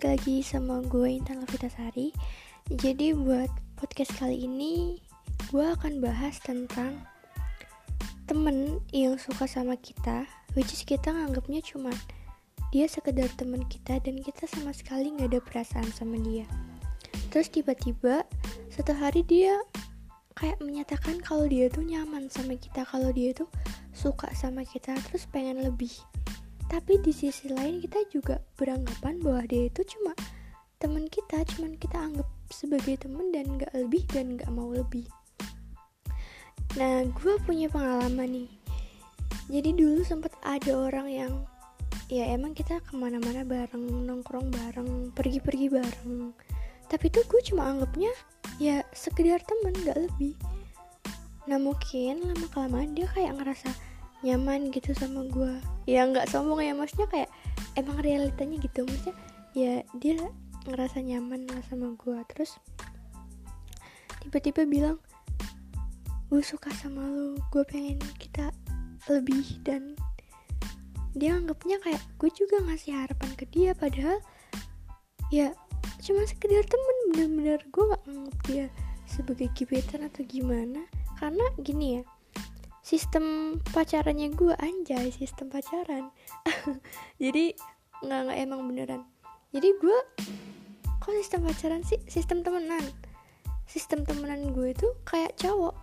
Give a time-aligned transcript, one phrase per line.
[0.00, 2.08] balik lagi sama gue Intan Sari.
[2.72, 4.96] Jadi buat podcast kali ini
[5.52, 7.04] gue akan bahas tentang
[8.24, 10.24] temen yang suka sama kita
[10.56, 11.92] Which is kita nganggapnya cuma
[12.72, 16.48] dia sekedar temen kita dan kita sama sekali gak ada perasaan sama dia
[17.28, 18.24] Terus tiba-tiba
[18.72, 19.52] satu hari dia
[20.32, 23.52] kayak menyatakan kalau dia tuh nyaman sama kita Kalau dia tuh
[23.92, 25.92] suka sama kita terus pengen lebih
[26.70, 30.14] tapi di sisi lain kita juga beranggapan bahwa dia itu cuma
[30.78, 35.04] teman kita cuman kita anggap sebagai teman dan gak lebih dan gak mau lebih.
[36.78, 38.50] Nah gue punya pengalaman nih.
[39.50, 41.32] Jadi dulu sempat ada orang yang
[42.06, 46.30] ya emang kita ke mana-mana bareng nongkrong bareng pergi-pergi bareng.
[46.86, 48.14] Tapi tuh gue cuma anggapnya
[48.62, 50.38] ya sekedar teman gak lebih.
[51.50, 53.89] Nah mungkin lama kelamaan dia kayak ngerasa
[54.20, 55.56] nyaman gitu sama gue
[55.88, 57.30] ya nggak sombong ya maksudnya kayak
[57.78, 58.84] emang realitanya gitu.
[58.84, 59.16] Maksudnya
[59.56, 60.16] ya dia
[60.68, 62.60] ngerasa nyaman lah sama gue terus
[64.20, 64.96] tiba-tiba bilang
[66.30, 67.34] gue suka sama lo.
[67.50, 68.54] Gue pengen kita
[69.10, 69.58] lebih.
[69.66, 69.98] Dan
[71.16, 73.74] dia anggapnya kayak gue juga ngasih harapan ke dia.
[73.74, 74.22] Padahal
[75.34, 75.50] ya
[76.04, 76.96] cuma sekedar temen.
[77.10, 78.66] Bener-bener gue nggak anggap dia
[79.10, 80.86] sebagai gebetan atau gimana.
[81.18, 82.02] Karena gini ya
[82.90, 86.10] sistem pacarannya gue anjay sistem pacaran.
[87.22, 87.54] Jadi
[88.02, 89.06] nggak nggak emang beneran.
[89.54, 89.98] Jadi gue
[90.98, 92.02] kok sistem pacaran sih?
[92.10, 92.82] Sistem temenan.
[93.70, 95.78] Sistem temenan gue itu kayak cowok.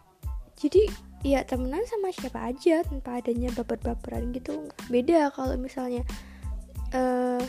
[0.60, 0.92] Jadi
[1.24, 4.68] ya temenan sama siapa aja tanpa adanya baper-baperan gitu.
[4.92, 6.04] Beda kalau misalnya
[6.92, 7.40] uh,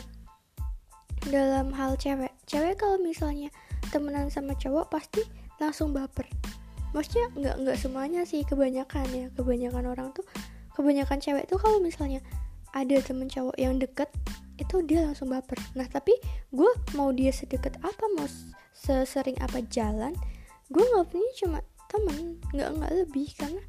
[1.27, 2.31] dalam hal cewek.
[2.47, 3.51] Cewek kalau misalnya
[3.91, 5.19] temenan sama cowok pasti
[5.59, 6.31] langsung baper
[6.91, 9.27] maksudnya nggak nggak semuanya sih kebanyakan ya.
[9.33, 10.25] Kebanyakan orang tuh
[10.73, 12.23] kebanyakan cewek tuh kalau misalnya
[12.71, 14.07] ada temen cowok yang deket
[14.59, 15.57] itu dia langsung baper.
[15.75, 16.13] Nah tapi
[16.51, 18.27] gue mau dia sedekat apa mau
[18.75, 20.15] sesering apa jalan
[20.69, 23.27] gue nggak punya cuma temen nggak nggak lebih.
[23.37, 23.63] Karena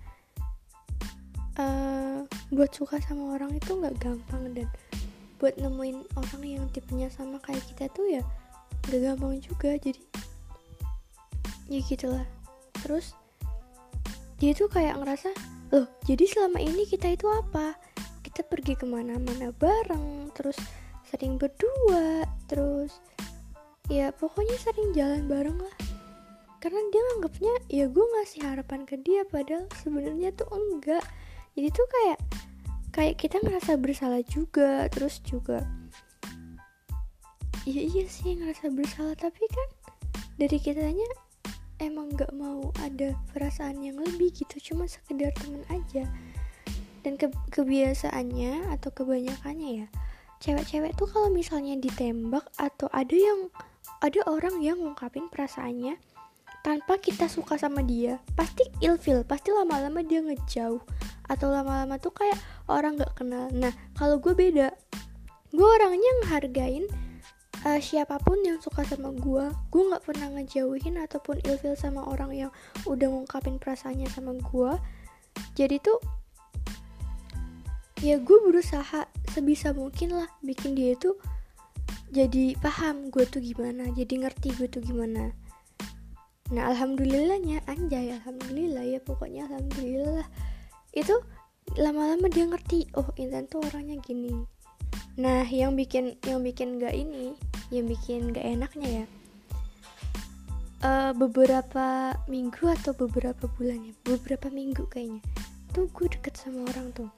[1.59, 2.19] uh,
[2.53, 4.53] buat suka sama orang itu nggak gampang.
[4.53, 4.69] Dan
[5.41, 8.23] buat nemuin orang yang tipenya sama kayak kita tuh ya
[8.93, 9.73] gak gampang juga.
[9.81, 10.03] Jadi
[11.71, 12.27] ya gitulah
[12.83, 13.17] terus
[14.41, 15.31] dia tuh kayak ngerasa
[15.71, 17.77] loh jadi selama ini kita itu apa?
[18.25, 20.57] Kita pergi ke mana-mana bareng terus
[21.07, 22.99] sering berdua terus
[23.91, 25.77] ya pokoknya sering jalan bareng lah.
[26.61, 31.05] Karena dia nganggapnya ya gue ngasih harapan ke dia padahal sebenarnya tuh enggak.
[31.57, 32.19] Jadi tuh kayak
[32.91, 35.63] kayak kita ngerasa bersalah juga terus juga
[37.69, 39.69] iya iya sih ngerasa bersalah tapi kan
[40.41, 41.07] dari kitanya
[41.81, 46.05] emang gak mau ada perasaan yang lebih gitu cuma sekedar temen aja.
[47.01, 49.89] Dan ke kebiasaannya atau kebanyakannya ya
[50.41, 53.53] cewek-cewek tuh kalau misalnya ditembak atau ada yang
[54.01, 56.01] ada orang yang ngungkapin perasaannya
[56.65, 60.81] tanpa kita suka sama dia pasti ilfil pasti lama-lama dia ngejauh.
[61.31, 62.35] Atau lama-lama tuh kayak
[62.67, 63.47] orang gak kenal.
[63.55, 64.75] Nah kalau gue beda
[65.51, 66.85] gue orangnya ngehargain
[67.67, 72.33] uh, siapa pun yang suka sama gue gue nggak pernah ngejauhin ataupun ilfil sama orang
[72.33, 72.51] yang
[72.89, 74.73] udah ngungkapin perasaannya sama gue
[75.57, 75.99] jadi tuh
[78.01, 81.21] ya gue berusaha sebisa mungkin lah bikin dia tuh
[82.11, 85.31] jadi paham gue tuh gimana jadi ngerti gue tuh gimana.
[86.51, 90.27] Nah alhamdulillahnya anjay alhamdulillah ya pokoknya alhamdulillah
[90.91, 91.15] itu
[91.79, 94.35] lama-lama dia ngerti oh Intan tuh orangnya gini.
[95.23, 97.39] Nah yang bikin yang bikin gak ini
[97.71, 99.07] yang bikin gak enaknya ya?
[100.81, 103.95] Uh, beberapa minggu atau beberapa bulan ya?
[104.05, 105.23] Beberapa minggu kayaknya.
[105.71, 107.11] Tuh gue deket sama orang tuh.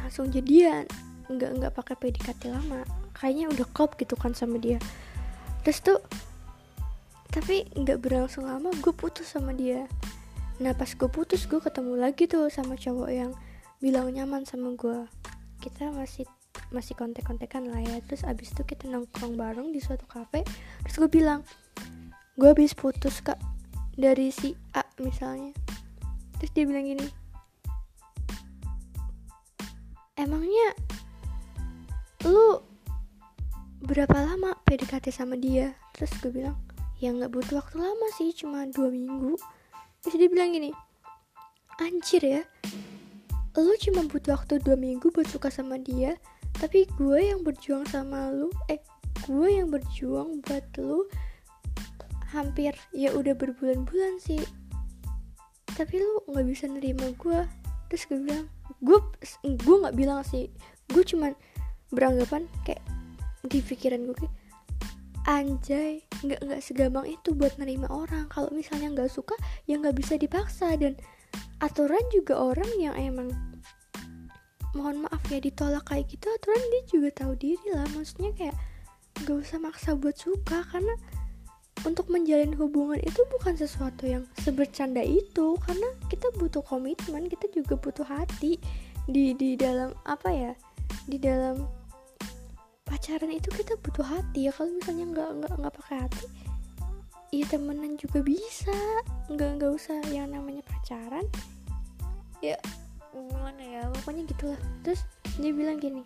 [0.00, 0.84] Langsung jadian.
[1.30, 2.82] Nggak nggak pakai PDKT lama.
[3.16, 4.82] Kayaknya udah klop gitu kan sama dia.
[5.62, 6.00] Terus tuh
[7.32, 9.88] tapi nggak berlangsung lama gue putus sama dia.
[10.60, 13.32] Nah pas gue putus gue ketemu lagi tuh sama cowok yang
[13.82, 15.10] bilang nyaman sama gue
[15.62, 16.26] kita masih
[16.72, 18.00] masih kontek-kontekan lah ya.
[18.08, 20.44] Terus abis itu kita nongkrong bareng di suatu cafe
[20.82, 21.46] terus gue bilang
[22.40, 23.38] gue habis putus kak
[23.94, 25.52] dari si A misalnya.
[26.40, 27.06] Terus dia bilang gini
[30.18, 30.68] emangnya
[32.26, 32.62] lu
[33.82, 35.76] berapa lama PDKT sama dia?
[35.94, 36.56] Terus gue bilang
[36.98, 39.36] ya nggak butuh waktu lama sih cuma dua minggu.
[40.02, 40.72] Terus dia bilang gini
[41.80, 42.42] anjir ya
[43.60, 46.16] lu cuma butuh waktu dua minggu buat suka sama dia
[46.58, 48.80] tapi gue yang berjuang sama lu eh
[49.28, 51.06] gue yang berjuang buat lu
[52.32, 54.40] hampir ya udah berbulan-bulan sih.
[55.72, 57.40] Tapi lu nggak bisa nerima gue.
[57.92, 58.46] Terus gue bilang
[58.80, 58.98] gue
[59.44, 60.48] gue nggak bilang sih.
[60.88, 61.36] Gue cuman
[61.92, 62.80] beranggapan kayak
[63.46, 64.34] di pikiran gue kayak
[65.22, 68.26] anjay nggak nggak segampang itu buat nerima orang.
[68.32, 69.36] Kalau misalnya nggak suka
[69.68, 70.72] ya nggak bisa dipaksa.
[70.80, 70.96] Dan
[71.60, 73.28] aturan juga orang yang emang
[74.72, 77.86] mohon maaf ya ditolak kayak gitu aturan dia juga tahu diri lah.
[77.92, 78.56] Maksudnya kayak
[79.22, 80.94] nggak usah maksa buat suka karena
[81.82, 85.56] untuk menjalin hubungan itu bukan sesuatu yang sebercanda itu.
[85.62, 88.56] Karena kita butuh komitmen kita juga butuh hati
[89.08, 90.52] di di dalam apa ya
[91.10, 91.66] di dalam
[92.88, 94.48] pacaran itu kita butuh hati.
[94.48, 96.26] Ya kalau misalnya nggak nggak nggak pakai hati
[97.32, 98.76] ya temenan juga bisa.
[99.28, 101.24] Nggak nggak usah yang namanya pacaran
[102.42, 102.58] ya
[103.12, 104.60] gimana ya pokoknya gitulah.
[104.82, 105.04] Terus
[105.36, 106.02] dia bilang gini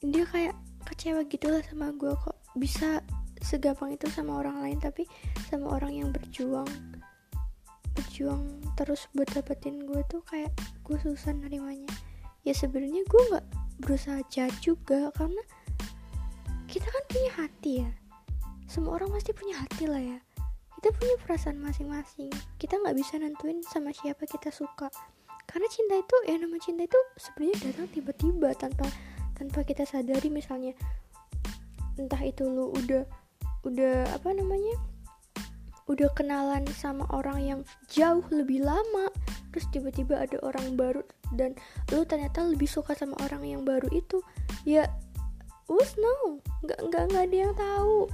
[0.00, 0.56] dia kayak
[0.88, 2.36] kecewa gitulah sama gue kok.
[2.56, 3.04] Bisa
[3.40, 5.04] segampang itu sama orang lain tapi
[5.48, 6.68] sama orang yang berjuang
[7.90, 10.52] berjuang terus buat dapetin gue tuh kayak
[10.84, 11.88] gue susah nerimanya.
[12.48, 13.46] Ya sebenarnya gue nggak
[13.84, 15.44] berusaha jahat juga karena
[16.64, 17.90] kita kan punya hati ya.
[18.70, 20.18] Semua orang pasti punya hati lah ya
[20.80, 22.32] kita punya perasaan masing-masing.
[22.56, 24.88] Kita nggak bisa nentuin sama siapa kita suka.
[25.44, 28.88] Karena cinta itu ya nama cinta itu sebenarnya datang tiba-tiba tanpa
[29.36, 30.32] tanpa kita sadari.
[30.32, 30.72] Misalnya
[32.00, 33.04] entah itu lu udah
[33.68, 34.72] udah apa namanya
[35.84, 37.60] udah kenalan sama orang yang
[37.92, 39.12] jauh lebih lama
[39.52, 41.04] terus tiba-tiba ada orang baru
[41.36, 41.52] dan
[41.92, 44.24] lu ternyata lebih suka sama orang yang baru itu
[44.64, 44.88] ya
[45.68, 48.08] us no nggak nggak nggak ada yang tahu.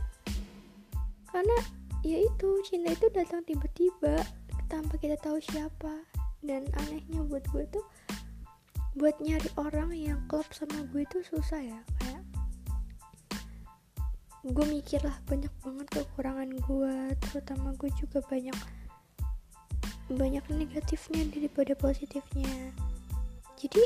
[1.30, 1.58] Karena
[2.06, 4.22] ya itu cinta itu datang tiba-tiba
[4.70, 6.06] tanpa kita tahu siapa.
[6.46, 7.82] Dan anehnya buat gue tuh
[8.94, 12.24] buat nyari orang yang klop sama gue itu susah ya kayak
[14.46, 16.96] gue mikir lah banyak banget kekurangan gue
[17.28, 18.56] terutama gue juga banyak
[20.06, 22.70] banyak negatifnya daripada positifnya.
[23.58, 23.82] Jadi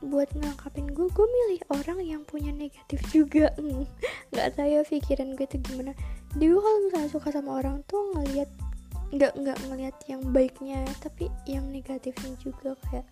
[0.00, 3.52] buat ngangkapin gue gue milih orang yang punya negatif juga.
[4.32, 5.92] Nggak tahu ya pikiran gue itu gimana
[6.34, 8.50] dia kalau misalnya suka sama orang tuh ngelihat
[9.14, 12.74] nggak nggak ngelihat yang baiknya tapi yang negatifnya juga.
[12.90, 13.06] Kayak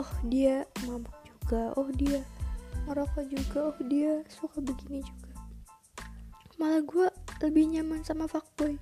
[0.00, 2.24] oh dia mabuk juga oh dia
[2.88, 5.30] ngerokok juga oh dia suka begini juga.
[6.56, 7.06] Malah gue
[7.44, 8.80] lebih nyaman sama fuckboy.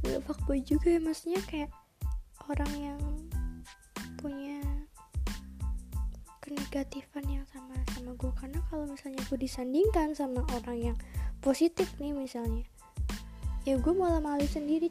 [0.00, 1.70] Nggak fuckboy juga ya maksudnya kayak
[2.48, 3.00] orang yang
[4.18, 4.58] punya
[6.40, 10.96] kenegatifan yang sama sama gue karena kalau misalnya gue disandingkan sama orang yang
[11.40, 12.66] positif nih misalnya.
[13.66, 14.88] Ya gue malah malu sendiri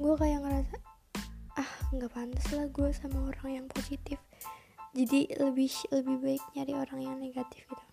[0.00, 0.76] gue kayak ngerasa
[1.60, 4.16] ah nggak pantas lah gue sama orang yang positif.
[4.92, 7.86] Jadi lebih lebih baik nyari orang yang negatif gitu.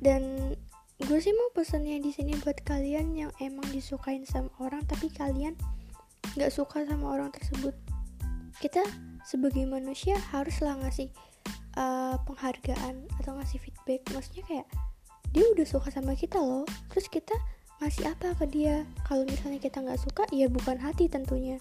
[0.00, 0.52] Dan
[0.96, 5.56] gue sih mau pesannya di sini buat kalian yang emang disukain sama orang tapi kalian
[6.36, 7.76] nggak suka sama orang tersebut.
[8.56, 8.84] Kita
[9.24, 11.12] sebagai manusia haruslah ngasih
[11.76, 13.75] uh, penghargaan atau ngasih feedback
[14.12, 14.66] maksudnya kayak
[15.30, 16.66] dia udah suka sama kita loh.
[16.90, 17.34] Terus kita
[17.78, 18.82] ngasih apa ke dia?
[19.06, 21.60] Kalau misalnya kita nggak suka ya bukan hati tentunya.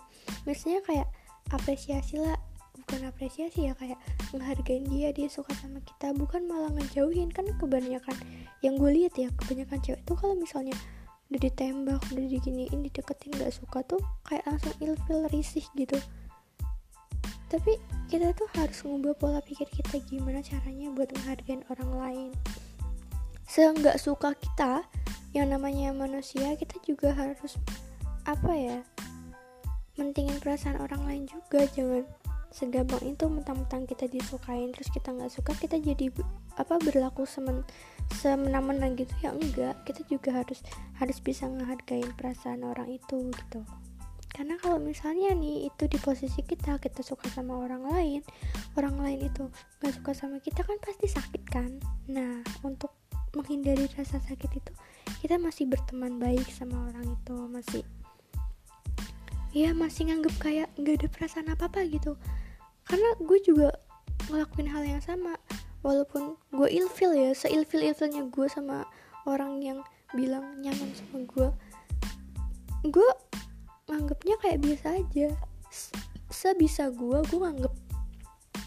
[0.49, 1.07] Misalnya kayak
[1.53, 2.37] apresiasi lah
[2.75, 3.97] bukan apresiasi ya kayak
[4.33, 6.15] menghargain dia dia suka sama kita.
[6.17, 8.15] Bukan malah ngejauhin kan kebanyakan
[8.65, 10.73] yang gue lihat ya kebanyakan cewek tuh kalau misalnya
[11.33, 13.97] udah ditembak udah diginiin dideketin gak suka tuh
[14.29, 15.97] kayak langsung ilfil risih gitu
[17.55, 17.79] tapi
[18.11, 22.31] kita tuh harus ngubah pola pikir kita gimana caranya buat menghargain orang lain.
[23.47, 24.83] Seenggak suka kita
[25.31, 27.55] yang namanya manusia kita juga harus
[28.27, 28.79] apa ya
[29.95, 31.63] mentingin perasaan orang lain juga.
[31.71, 32.03] Jangan
[32.51, 36.11] segampang itu mentang-mentang kita disukain terus kita nggak suka kita jadi
[36.59, 37.63] apa berlaku semen
[38.19, 39.15] semena-mena gitu.
[39.23, 40.59] Ya enggak kita juga harus
[40.99, 43.63] harus bisa ngehargain perasaan orang itu gitu
[44.35, 48.19] karena kalau misalnya nih itu di posisi kita kita suka sama orang lain
[48.75, 49.47] orang lain itu
[49.79, 51.71] nggak suka sama kita kan pasti sakit kan?
[52.11, 52.91] Nah untuk
[53.31, 54.73] menghindari rasa sakit itu
[55.23, 57.83] kita masih berteman baik sama orang itu masih
[59.55, 62.19] ya masih nganggep kayak nggak ada perasaan apa apa gitu.
[62.83, 63.71] Karena gue juga
[64.27, 65.39] ngelakuin hal yang sama
[65.79, 68.83] walaupun gue ilfil ya seilfil ilfilnya gue sama
[69.23, 69.79] orang yang
[70.11, 71.47] bilang nyaman sama gue
[72.85, 73.09] gue
[73.85, 75.29] nganggepnya kayak biasa aja.
[76.29, 77.73] Sebisa gue gue nganggep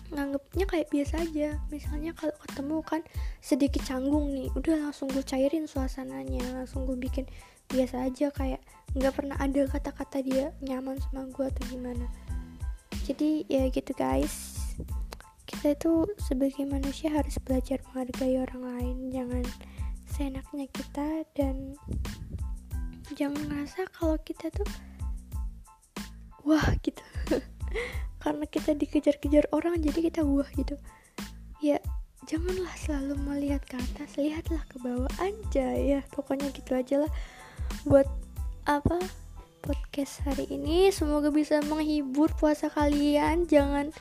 [0.08, 1.48] nganggepnya kayak biasa aja.
[1.68, 3.00] Misalnya kalau ketemu kan
[3.42, 7.28] sedikit canggung nih udah langsung gue cairin suasananya langsung gue bikin
[7.68, 8.64] biasa aja kayak
[8.96, 12.06] nggak pernah ada kata-kata dia nyaman sama gue atau gimana.
[13.04, 14.56] Jadi ya gitu guys.
[15.48, 18.96] Kita itu sebagai manusia harus belajar menghargai orang lain.
[19.12, 19.44] Jangan
[20.08, 21.76] seenaknya kita dan
[23.16, 24.68] jangan ngerasa kalau kita tuh
[26.48, 27.04] wah gitu.
[28.24, 30.80] Karena kita dikejar-kejar orang jadi kita wah gitu.
[31.60, 31.76] Ya
[32.24, 36.00] janganlah selalu melihat ke atas lihatlah ke bawah aja ya.
[36.08, 37.12] Pokoknya gitu aja lah
[37.84, 38.08] buat
[38.64, 38.96] apa
[39.60, 40.88] podcast hari ini.
[40.88, 43.44] Semoga bisa menghibur puasa kalian.
[43.44, 43.92] Jangan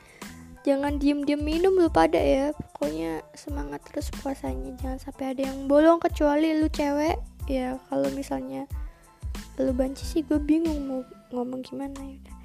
[0.63, 2.55] jangan diem-diem minum lu pada ya.
[2.55, 4.71] Pokoknya semangat terus puasanya.
[4.79, 7.19] Jangan sampai ada yang bolong kecuali lu cewek.
[7.51, 8.67] Ya kalau misalnya
[9.57, 11.01] lu banci sih gue bingung mau
[11.33, 12.36] ngomong gimana ya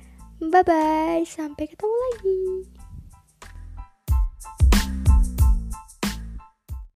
[0.42, 2.38] bye bye sampai ketemu lagi